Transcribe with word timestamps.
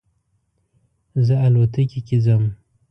زه 1.25 1.35
الوتکې 1.47 1.99
کې 2.07 2.17
ځم 2.25 2.43